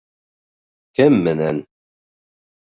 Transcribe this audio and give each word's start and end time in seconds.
Кем 1.01 1.19
менән? 1.29 1.63